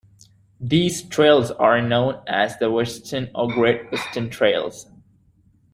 These 0.59 1.03
trails 1.03 1.51
are 1.51 1.79
known 1.79 2.23
as 2.25 2.57
the 2.57 2.71
Western 2.71 3.29
or 3.35 3.53
Great 3.53 3.91
Western 3.91 4.31
trails. 4.31 4.87